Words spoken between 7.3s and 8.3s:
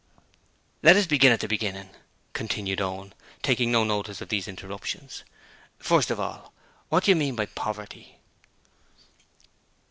by Poverty?'